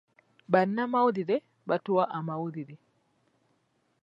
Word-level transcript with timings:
Bannamawulire 0.51 1.37
batuwa 1.69 2.03
amawulire. 2.17 2.75